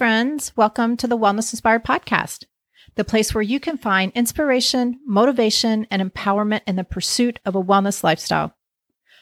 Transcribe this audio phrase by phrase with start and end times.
[0.00, 0.56] Friends.
[0.56, 2.44] Welcome to the Wellness Inspired Podcast,
[2.94, 7.62] the place where you can find inspiration, motivation, and empowerment in the pursuit of a
[7.62, 8.56] wellness lifestyle.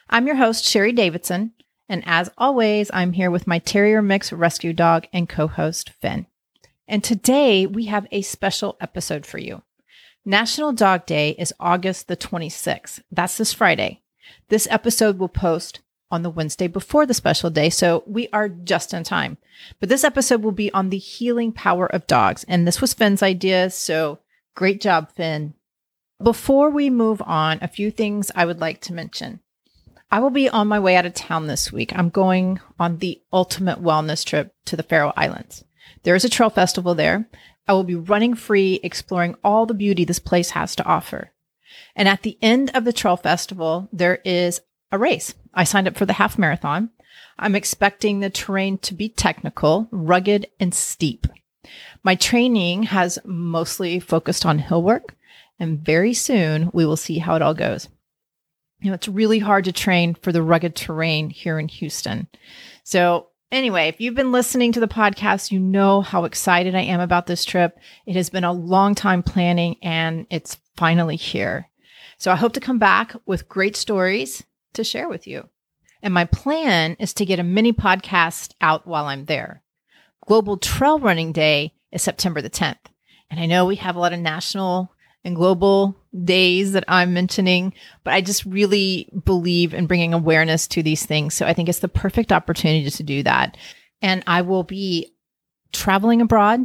[0.09, 1.55] I'm your host, Sheri Davidson,
[1.89, 6.27] and as always, I'm here with my Terrier Mix rescue dog and co host, Finn.
[6.87, 9.65] And today we have a special episode for you.
[10.25, 13.01] National Dog Day is August the 26th.
[13.11, 14.03] That's this Friday.
[14.49, 15.81] This episode will post
[16.11, 19.39] on the Wednesday before the special day, so we are just in time.
[19.81, 23.23] But this episode will be on the healing power of dogs, and this was Finn's
[23.23, 24.21] idea, so
[24.55, 25.55] great job, Finn.
[26.23, 29.41] Before we move on, a few things I would like to mention.
[30.11, 31.93] I will be on my way out of town this week.
[31.95, 35.65] I'm going on the ultimate wellness trip to the Faroe Islands.
[36.03, 37.29] There is a trail festival there.
[37.67, 41.33] I will be running free, exploring all the beauty this place has to offer.
[41.95, 45.35] And at the end of the trail festival, there is a race.
[45.59, 46.91] I signed up for the half marathon.
[47.37, 51.27] I'm expecting the terrain to be technical, rugged, and steep.
[52.05, 55.17] My training has mostly focused on hill work,
[55.59, 57.89] and very soon we will see how it all goes.
[58.81, 62.29] You know, it's really hard to train for the rugged terrain here in Houston.
[62.85, 67.01] So, anyway, if you've been listening to the podcast, you know how excited I am
[67.01, 67.77] about this trip.
[68.07, 71.69] It has been a long time planning and it's finally here.
[72.17, 75.49] So, I hope to come back with great stories to share with you.
[76.03, 79.63] And my plan is to get a mini podcast out while I'm there.
[80.27, 82.77] Global Trail Running Day is September the 10th.
[83.31, 84.93] And I know we have a lot of national
[85.25, 90.83] and global days that I'm mentioning, but I just really believe in bringing awareness to
[90.83, 91.35] these things.
[91.35, 93.57] So I think it's the perfect opportunity to do that.
[94.01, 95.13] And I will be
[95.73, 96.61] traveling abroad,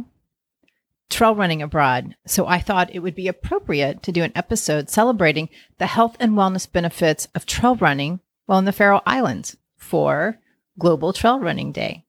[1.10, 2.16] trail running abroad.
[2.26, 5.48] So I thought it would be appropriate to do an episode celebrating
[5.78, 10.38] the health and wellness benefits of trail running while in the Faroe Islands for
[10.78, 12.04] Global Trail Running Day.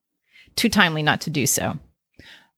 [0.55, 1.79] Too timely not to do so.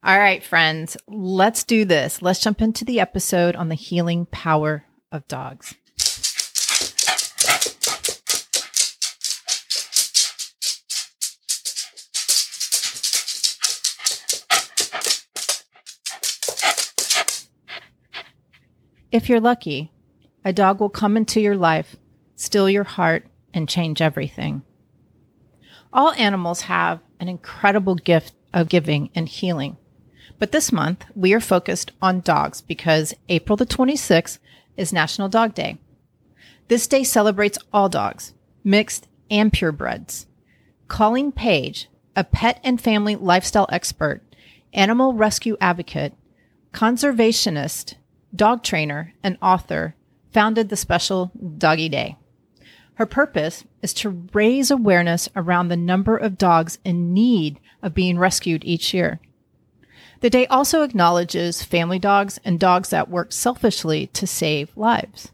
[0.04, 2.22] All right, friends, let's do this.
[2.22, 5.76] Let's jump into the episode on the healing power of dogs.
[19.12, 19.92] If you're lucky,
[20.44, 21.96] a dog will come into your life,
[22.36, 24.64] steal your heart, and change everything.
[25.94, 29.78] All animals have an incredible gift of giving and healing.
[30.40, 34.40] But this month, we are focused on dogs because April the 26th
[34.76, 35.78] is National Dog Day.
[36.68, 40.26] This day celebrates all dogs, mixed and purebreds.
[40.90, 44.22] Colleen Paige, a pet and family lifestyle expert,
[44.74, 46.14] animal rescue advocate,
[46.74, 47.96] conservationist,
[48.36, 49.96] dog trainer, and author,
[50.32, 52.16] founded the special Doggy Day.
[52.96, 58.18] Her purpose is to raise awareness around the number of dogs in need of being
[58.18, 59.20] rescued each year.
[60.22, 65.32] The day also acknowledges family dogs and dogs that work selfishly to save lives.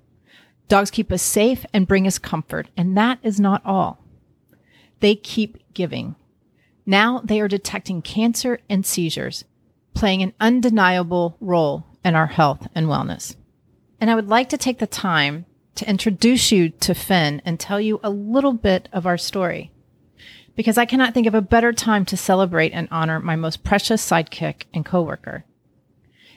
[0.67, 4.03] Dogs keep us safe and bring us comfort, and that is not all.
[4.99, 6.15] They keep giving.
[6.85, 9.45] Now they are detecting cancer and seizures,
[9.93, 13.35] playing an undeniable role in our health and wellness.
[13.99, 17.79] And I would like to take the time to introduce you to Finn and tell
[17.79, 19.71] you a little bit of our story.
[20.55, 24.07] Because I cannot think of a better time to celebrate and honor my most precious
[24.07, 25.45] sidekick and coworker.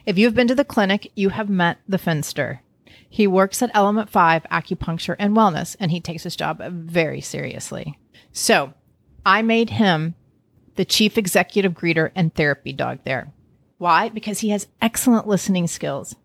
[0.06, 2.62] If you have been to the clinic, you have met the Finster.
[3.08, 7.98] He works at Element 5 Acupuncture and Wellness, and he takes his job very seriously.
[8.32, 8.72] So
[9.24, 10.14] I made him
[10.76, 13.32] the chief executive greeter and therapy dog there.
[13.78, 14.08] Why?
[14.08, 16.16] Because he has excellent listening skills.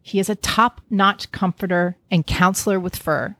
[0.00, 3.36] He is a top notch comforter and counselor with fur.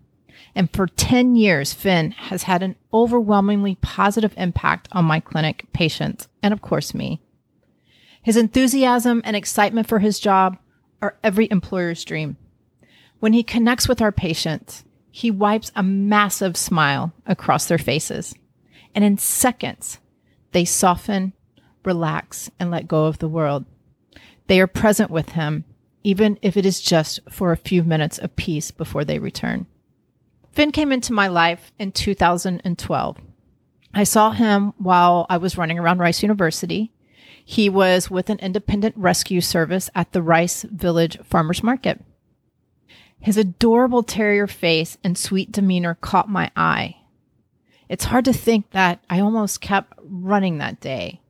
[0.55, 6.29] And for 10 years, Finn has had an overwhelmingly positive impact on my clinic patients
[6.43, 7.21] and, of course, me.
[8.23, 10.57] His enthusiasm and excitement for his job
[11.03, 12.37] are every employer's dream.
[13.21, 18.35] When he connects with our patients, he wipes a massive smile across their faces.
[18.95, 19.99] And in seconds,
[20.53, 21.33] they soften,
[21.85, 23.65] relax, and let go of the world.
[24.47, 25.65] They are present with him
[26.05, 29.67] even if it is just for a few minutes of peace before they return.
[30.53, 33.19] Finn came into my life in 2012.
[33.95, 36.93] I saw him while I was running around Rice University.
[37.45, 42.05] He was with an independent rescue service at the Rice Village Farmers Market.
[43.19, 46.97] His adorable terrier face and sweet demeanor caught my eye.
[47.89, 51.21] It's hard to think that I almost kept running that day,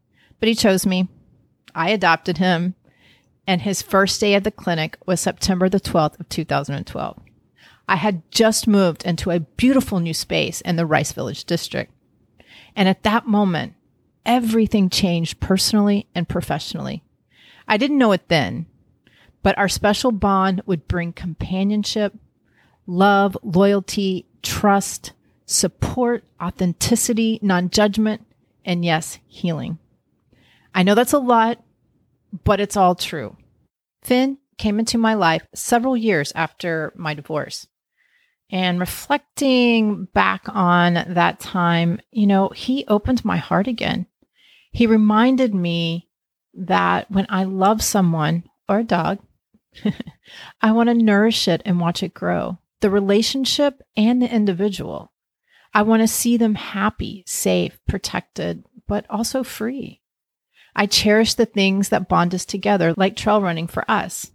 [0.45, 1.09] but he chose me.
[1.75, 2.75] I adopted him
[3.47, 7.19] and his first day at the clinic was September the 12th of 2012.
[7.89, 11.95] I had just moved into a beautiful new space in the Rice Village district.
[12.77, 13.73] And at that moment,
[14.27, 17.03] everything changed personally and professionally.
[17.67, 18.67] I didn't know it then,
[19.43, 22.13] but our special bond would bring companionship,
[22.87, 25.15] love, loyalty, trust,
[25.47, 28.27] support, authenticity, non judgment,
[28.63, 29.79] and yes, healing.
[30.75, 31.63] I know that's a lot,
[32.45, 33.37] but it's all true.
[34.03, 37.67] Finn came into my life several years after my divorce.
[38.51, 44.07] And reflecting back on that time, you know, he opened my heart again.
[44.71, 46.09] He reminded me
[46.55, 49.19] that when I love someone or a dog,
[50.61, 55.13] I want to nourish it and watch it grow, the relationship and the individual.
[55.73, 60.01] I want to see them happy, safe, protected, but also free.
[60.77, 64.31] I cherish the things that bond us together, like trail running for us.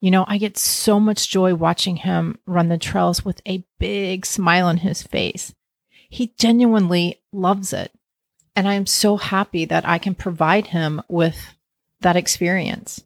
[0.00, 4.26] You know, I get so much joy watching him run the trails with a big
[4.26, 5.54] smile on his face.
[6.08, 7.92] He genuinely loves it.
[8.56, 11.56] And I am so happy that I can provide him with
[12.00, 13.02] that experience.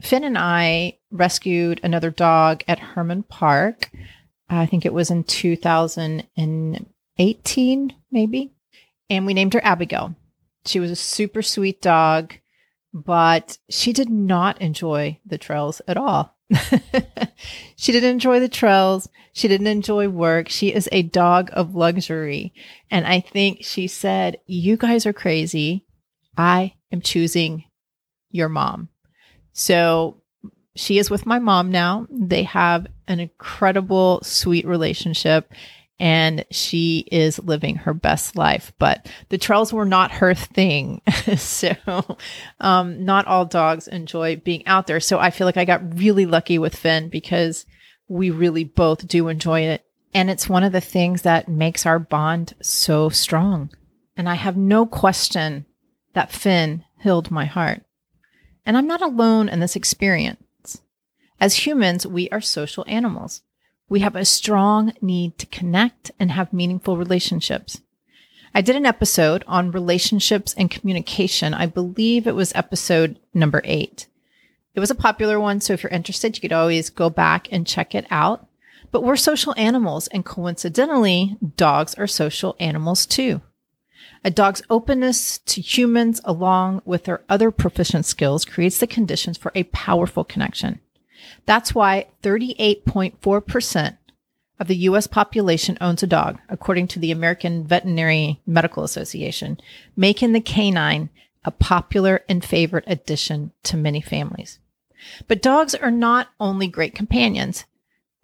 [0.00, 3.90] Finn and I rescued another dog at Hermann Park.
[4.50, 8.52] I think it was in 2018, maybe.
[9.08, 10.14] And we named her Abigail.
[10.66, 12.34] She was a super sweet dog
[12.94, 16.36] but she did not enjoy the trails at all.
[17.76, 19.08] she didn't enjoy the trails.
[19.32, 20.48] She didn't enjoy work.
[20.48, 22.54] She is a dog of luxury.
[22.92, 25.86] And I think she said, You guys are crazy.
[26.36, 27.64] I am choosing
[28.30, 28.90] your mom.
[29.52, 30.22] So
[30.76, 32.06] she is with my mom now.
[32.10, 35.52] They have an incredible, sweet relationship
[36.00, 38.72] and she is living her best life.
[38.78, 41.00] But the trails were not her thing.
[41.36, 41.74] so,
[42.60, 45.00] um, not all dogs enjoy being out there.
[45.00, 47.66] So I feel like I got really lucky with Finn because
[48.08, 49.84] we really both do enjoy it.
[50.12, 53.70] And it's one of the things that makes our bond so strong.
[54.16, 55.66] And I have no question
[56.12, 57.82] that Finn healed my heart.
[58.64, 60.80] And I'm not alone in this experience.
[61.40, 63.42] As humans, we are social animals.
[63.94, 67.80] We have a strong need to connect and have meaningful relationships.
[68.52, 71.54] I did an episode on relationships and communication.
[71.54, 74.08] I believe it was episode number eight.
[74.74, 77.68] It was a popular one, so if you're interested, you could always go back and
[77.68, 78.48] check it out.
[78.90, 83.42] But we're social animals, and coincidentally, dogs are social animals too.
[84.24, 89.52] A dog's openness to humans, along with their other proficient skills, creates the conditions for
[89.54, 90.80] a powerful connection.
[91.46, 93.98] That's why 38.4%
[94.60, 99.58] of the US population owns a dog, according to the American Veterinary Medical Association,
[99.96, 101.10] making the canine
[101.44, 104.58] a popular and favorite addition to many families.
[105.28, 107.64] But dogs are not only great companions,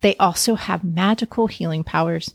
[0.00, 2.35] they also have magical healing powers.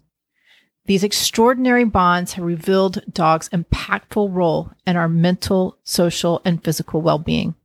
[0.86, 7.18] These extraordinary bonds have revealed dogs' impactful role in our mental, social, and physical well
[7.18, 7.56] being.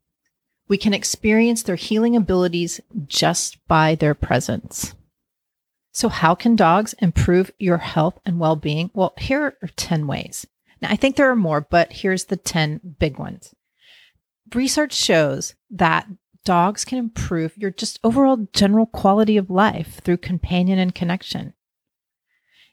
[0.71, 4.95] We can experience their healing abilities just by their presence.
[5.93, 8.93] So, how can dogs improve your health and well being?
[8.95, 10.47] Well, here are 10 ways.
[10.81, 13.53] Now, I think there are more, but here's the 10 big ones.
[14.55, 16.07] Research shows that
[16.45, 21.53] dogs can improve your just overall general quality of life through companion and connection.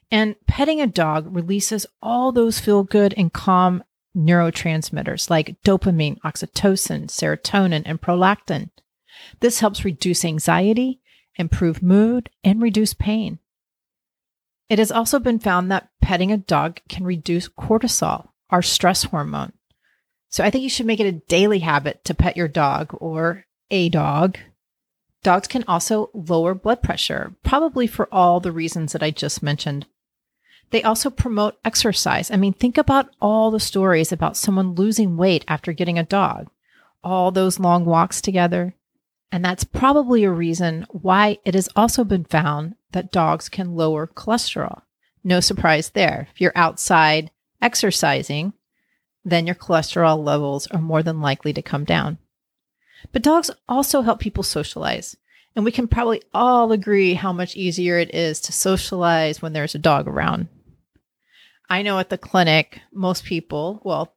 [0.08, 3.82] And petting a dog releases all those feel good and calm
[4.16, 8.70] neurotransmitters like dopamine, oxytocin, serotonin, and prolactin.
[9.40, 11.00] This helps reduce anxiety,
[11.36, 13.38] improve mood, and reduce pain.
[14.68, 19.52] It has also been found that petting a dog can reduce cortisol, our stress hormone.
[20.28, 23.46] So I think you should make it a daily habit to pet your dog or
[23.70, 24.38] a dog.
[25.22, 29.86] Dogs can also lower blood pressure, probably for all the reasons that I just mentioned
[30.70, 32.30] they also promote exercise.
[32.30, 36.48] I mean, think about all the stories about someone losing weight after getting a dog,
[37.02, 38.74] all those long walks together.
[39.30, 44.06] And that's probably a reason why it has also been found that dogs can lower
[44.06, 44.82] cholesterol.
[45.22, 46.28] No surprise there.
[46.32, 48.54] If you're outside exercising,
[49.24, 52.18] then your cholesterol levels are more than likely to come down.
[53.12, 55.16] But dogs also help people socialize.
[55.54, 59.74] And we can probably all agree how much easier it is to socialize when there's
[59.74, 60.48] a dog around.
[61.68, 64.14] I know at the clinic, most people, well,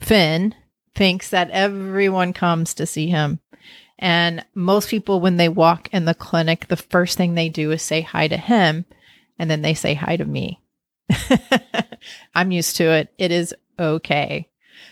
[0.00, 0.54] Finn
[0.94, 3.40] thinks that everyone comes to see him.
[3.98, 7.82] And most people, when they walk in the clinic, the first thing they do is
[7.82, 8.84] say hi to him
[9.38, 10.60] and then they say hi to me.
[12.34, 13.12] I'm used to it.
[13.18, 14.48] It is okay.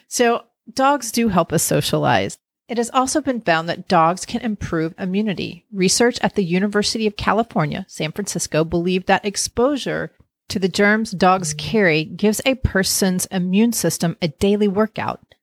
[0.08, 2.38] So, dogs do help us socialize.
[2.68, 5.66] It has also been found that dogs can improve immunity.
[5.72, 10.12] Research at the University of California, San Francisco, believed that exposure
[10.48, 11.58] to the germs dogs mm.
[11.58, 15.34] carry gives a person's immune system a daily workout.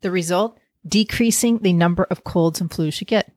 [0.00, 0.58] The result?
[0.86, 3.32] Decreasing the number of colds and flus you get.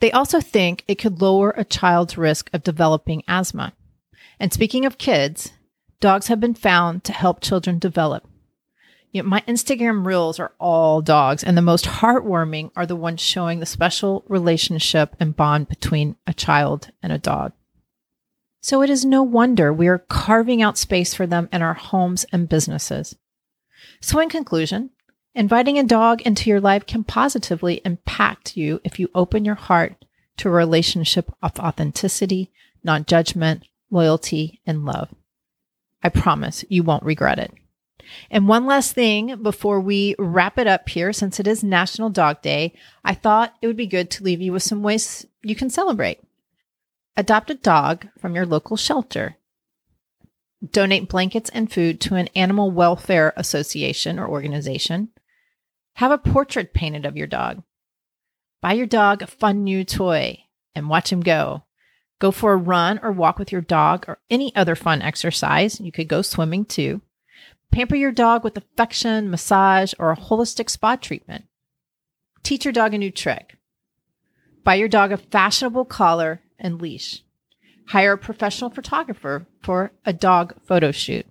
[0.00, 3.74] They also think it could lower a child's risk of developing asthma.
[4.38, 5.52] And speaking of kids,
[6.00, 8.26] dogs have been found to help children develop.
[9.12, 13.20] You know, my Instagram reels are all dogs, and the most heartwarming are the ones
[13.20, 17.52] showing the special relationship and bond between a child and a dog.
[18.60, 22.26] So it is no wonder we are carving out space for them in our homes
[22.30, 23.16] and businesses.
[24.00, 24.90] So, in conclusion,
[25.34, 30.04] inviting a dog into your life can positively impact you if you open your heart
[30.38, 32.50] to a relationship of authenticity,
[32.84, 35.08] non judgment, loyalty, and love.
[36.02, 37.52] I promise you won't regret it.
[38.30, 42.42] And one last thing before we wrap it up here, since it is National Dog
[42.42, 42.74] Day,
[43.04, 46.20] I thought it would be good to leave you with some ways you can celebrate.
[47.20, 49.36] Adopt a dog from your local shelter.
[50.66, 55.10] Donate blankets and food to an animal welfare association or organization.
[55.96, 57.62] Have a portrait painted of your dog.
[58.62, 61.64] Buy your dog a fun new toy and watch him go.
[62.20, 65.78] Go for a run or walk with your dog or any other fun exercise.
[65.78, 67.02] You could go swimming too.
[67.70, 71.44] Pamper your dog with affection, massage, or a holistic spa treatment.
[72.42, 73.58] Teach your dog a new trick.
[74.64, 77.22] Buy your dog a fashionable collar and leash.
[77.88, 81.26] Hire a professional photographer for a dog photo shoot.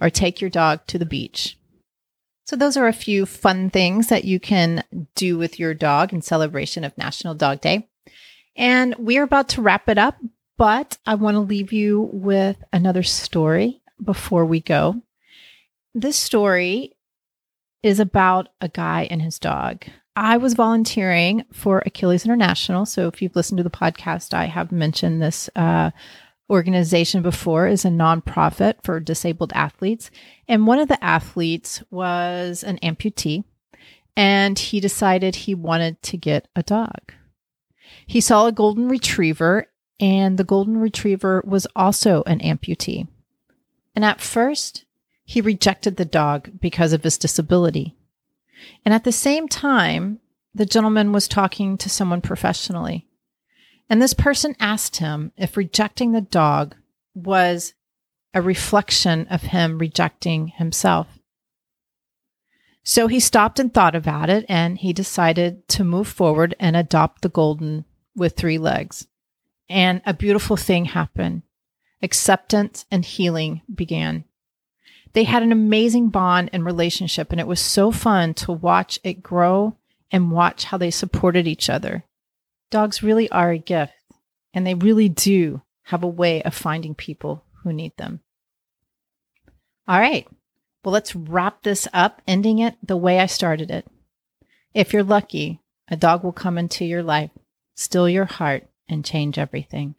[0.00, 1.58] Or take your dog to the beach.
[2.44, 4.82] So, those are a few fun things that you can
[5.14, 7.88] do with your dog in celebration of National Dog Day.
[8.56, 10.16] And we're about to wrap it up,
[10.58, 15.02] but I want to leave you with another story before we go.
[15.94, 16.96] This story
[17.82, 19.84] is about a guy and his dog.
[20.20, 22.84] I was volunteering for Achilles International.
[22.84, 25.92] So if you've listened to the podcast, I have mentioned this uh,
[26.50, 30.10] organization before is a nonprofit for disabled athletes.
[30.46, 33.44] And one of the athletes was an amputee,
[34.14, 37.14] and he decided he wanted to get a dog.
[38.06, 43.08] He saw a golden retriever, and the golden retriever was also an amputee.
[43.94, 44.84] And at first,
[45.24, 47.96] he rejected the dog because of his disability.
[48.84, 50.20] And at the same time,
[50.54, 53.06] the gentleman was talking to someone professionally.
[53.88, 56.76] And this person asked him if rejecting the dog
[57.14, 57.74] was
[58.32, 61.18] a reflection of him rejecting himself.
[62.82, 67.22] So he stopped and thought about it and he decided to move forward and adopt
[67.22, 69.06] the golden with three legs.
[69.68, 71.42] And a beautiful thing happened.
[72.02, 74.24] Acceptance and healing began.
[75.12, 79.22] They had an amazing bond and relationship, and it was so fun to watch it
[79.22, 79.76] grow
[80.10, 82.04] and watch how they supported each other.
[82.70, 83.92] Dogs really are a gift,
[84.54, 88.20] and they really do have a way of finding people who need them.
[89.88, 90.26] All right.
[90.84, 93.86] Well, let's wrap this up, ending it the way I started it.
[94.72, 97.30] If you're lucky, a dog will come into your life,
[97.74, 99.96] still your heart, and change everything.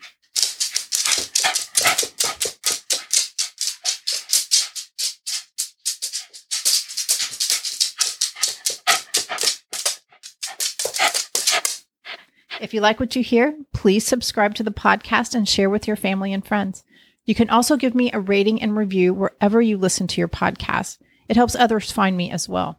[12.61, 15.95] If you like what you hear, please subscribe to the podcast and share with your
[15.95, 16.83] family and friends.
[17.25, 20.99] You can also give me a rating and review wherever you listen to your podcast.
[21.27, 22.77] It helps others find me as well.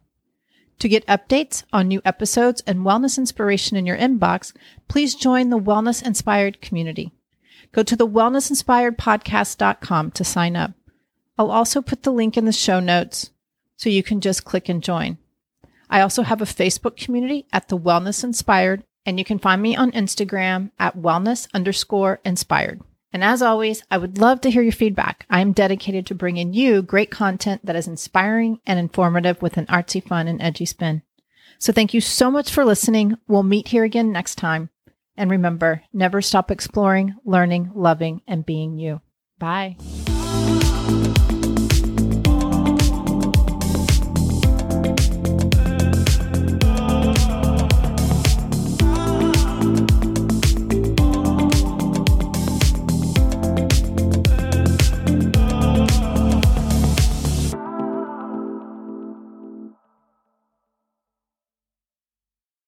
[0.79, 4.55] To get updates on new episodes and wellness inspiration in your inbox,
[4.87, 7.11] please join the Wellness Inspired community.
[7.73, 10.71] Go to the wellnessinspiredpodcast.com to sign up.
[11.37, 13.31] I'll also put the link in the show notes
[13.75, 15.17] so you can just click and join.
[15.89, 19.75] I also have a Facebook community at the Wellness Inspired and you can find me
[19.75, 22.81] on Instagram at wellness underscore inspired.
[23.11, 25.25] And as always, I would love to hear your feedback.
[25.29, 29.67] I am dedicated to bringing you great content that is inspiring and informative with an
[29.67, 31.03] artsy, fun, and edgy spin.
[31.59, 33.17] So thank you so much for listening.
[33.27, 34.69] We'll meet here again next time.
[35.15, 39.01] And remember, never stop exploring, learning, loving, and being you.
[39.37, 39.77] Bye.